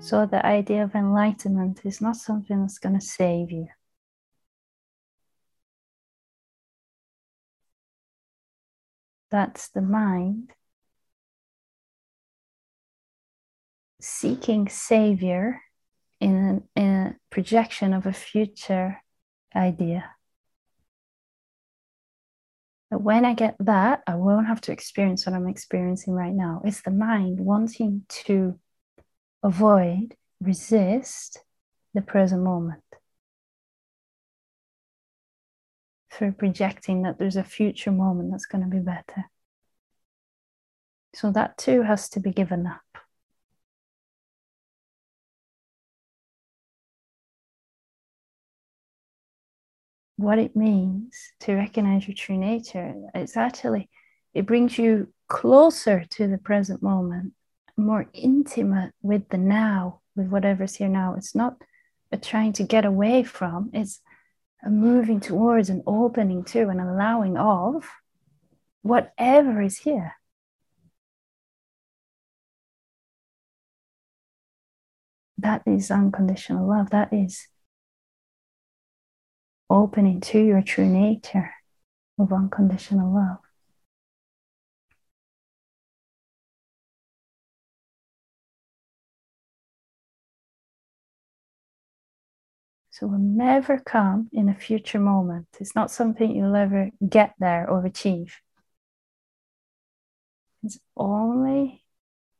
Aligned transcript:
So 0.00 0.26
the 0.26 0.44
idea 0.44 0.82
of 0.82 0.94
enlightenment 0.94 1.82
is 1.84 2.00
not 2.00 2.16
something 2.16 2.60
that's 2.62 2.78
going 2.78 2.98
to 2.98 3.04
save 3.04 3.50
you. 3.50 3.68
That's 9.30 9.68
the 9.68 9.82
mind 9.82 10.52
seeking 14.00 14.68
savior 14.68 15.60
in, 16.18 16.64
in 16.74 16.84
a 16.84 17.16
projection 17.30 17.92
of 17.92 18.06
a 18.06 18.12
future 18.12 19.02
idea. 19.54 20.10
But 22.90 23.02
when 23.02 23.24
I 23.24 23.34
get 23.34 23.56
that, 23.60 24.02
I 24.06 24.16
won't 24.16 24.48
have 24.48 24.62
to 24.62 24.72
experience 24.72 25.26
what 25.26 25.34
I'm 25.34 25.46
experiencing 25.46 26.14
right 26.14 26.32
now. 26.32 26.62
It's 26.64 26.82
the 26.82 26.90
mind 26.90 27.38
wanting 27.38 28.04
to 28.24 28.58
avoid, 29.42 30.16
resist 30.40 31.42
the 31.94 32.02
present 32.02 32.42
moment. 32.42 32.82
Through 36.12 36.32
projecting 36.32 37.02
that 37.02 37.18
there's 37.18 37.36
a 37.36 37.44
future 37.44 37.92
moment 37.92 38.30
that's 38.30 38.46
going 38.46 38.64
to 38.64 38.70
be 38.70 38.82
better. 38.82 39.30
So 41.14 41.30
that 41.32 41.58
too 41.58 41.82
has 41.82 42.08
to 42.10 42.20
be 42.20 42.30
given 42.30 42.66
up. 42.66 42.80
what 50.20 50.38
it 50.38 50.54
means 50.54 51.32
to 51.40 51.54
recognize 51.54 52.06
your 52.06 52.14
true 52.14 52.36
nature. 52.36 52.94
It's 53.14 53.36
actually, 53.36 53.88
it 54.34 54.46
brings 54.46 54.76
you 54.76 55.12
closer 55.28 56.04
to 56.10 56.28
the 56.28 56.38
present 56.38 56.82
moment, 56.82 57.32
more 57.76 58.06
intimate 58.12 58.92
with 59.02 59.28
the 59.28 59.38
now, 59.38 60.00
with 60.16 60.28
whatever's 60.28 60.76
here 60.76 60.88
now. 60.88 61.14
It's 61.14 61.34
not 61.34 61.56
a 62.12 62.16
trying 62.16 62.52
to 62.54 62.62
get 62.62 62.84
away 62.84 63.22
from, 63.22 63.70
it's 63.72 64.00
a 64.64 64.70
moving 64.70 65.20
towards 65.20 65.70
and 65.70 65.82
opening 65.86 66.44
to 66.44 66.68
and 66.68 66.80
allowing 66.80 67.36
of 67.36 67.88
whatever 68.82 69.62
is 69.62 69.78
here. 69.78 70.14
That 75.38 75.62
is 75.66 75.90
unconditional 75.90 76.68
love. 76.68 76.90
That 76.90 77.12
is 77.12 77.48
opening 79.70 80.20
to 80.20 80.38
your 80.38 80.60
true 80.60 80.86
nature 80.86 81.52
of 82.18 82.32
unconditional 82.32 83.14
love. 83.14 83.38
So 92.90 93.06
will 93.06 93.18
never 93.18 93.78
come 93.78 94.28
in 94.32 94.48
a 94.48 94.54
future 94.54 94.98
moment. 94.98 95.46
It's 95.60 95.76
not 95.76 95.90
something 95.90 96.34
you'll 96.34 96.56
ever 96.56 96.90
get 97.08 97.34
there 97.38 97.70
or 97.70 97.84
achieve. 97.86 98.40
It's 100.64 100.78
only 100.96 101.84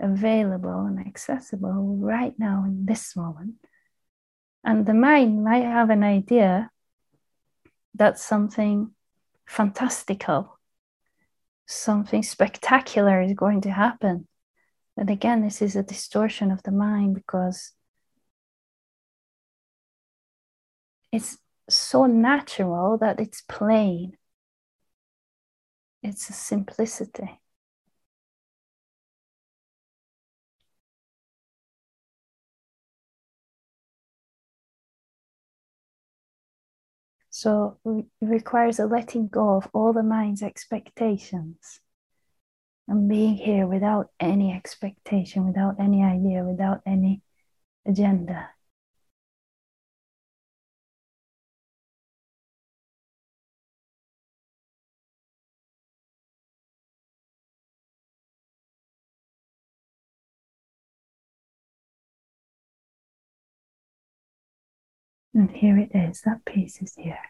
available 0.00 0.86
and 0.86 0.98
accessible 0.98 1.98
right 2.00 2.34
now 2.38 2.64
in 2.66 2.86
this 2.86 3.14
moment. 3.14 3.56
And 4.64 4.86
the 4.86 4.94
mind 4.94 5.44
might 5.44 5.64
have 5.64 5.90
an 5.90 6.02
idea 6.02 6.70
that 7.94 8.18
something 8.18 8.92
fantastical, 9.46 10.58
something 11.66 12.22
spectacular 12.22 13.20
is 13.20 13.34
going 13.34 13.60
to 13.62 13.70
happen. 13.70 14.26
But 14.96 15.10
again, 15.10 15.42
this 15.42 15.62
is 15.62 15.76
a 15.76 15.82
distortion 15.82 16.50
of 16.50 16.62
the 16.62 16.72
mind 16.72 17.14
because 17.14 17.72
it's 21.12 21.38
so 21.68 22.06
natural 22.06 22.98
that 22.98 23.20
it's 23.20 23.42
plain. 23.42 24.16
It's 26.02 26.28
a 26.30 26.32
simplicity. 26.32 27.40
So 37.30 37.78
it 37.84 38.06
requires 38.20 38.80
a 38.80 38.86
letting 38.86 39.28
go 39.28 39.56
of 39.56 39.68
all 39.72 39.92
the 39.92 40.02
mind's 40.02 40.42
expectations 40.42 41.80
and 42.88 43.08
being 43.08 43.34
here 43.36 43.66
without 43.66 44.10
any 44.18 44.52
expectation, 44.52 45.46
without 45.46 45.78
any 45.78 46.02
idea, 46.02 46.42
without 46.42 46.80
any 46.86 47.22
agenda. 47.86 48.50
And 65.38 65.52
here 65.52 65.78
it 65.78 65.92
is, 65.94 66.22
that 66.22 66.44
peace 66.44 66.82
is 66.82 66.96
here. 66.96 67.20